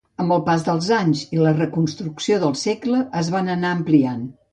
[0.21, 4.25] Amb el pas dels anys i la reconstrucció del segle es va anar ampliant.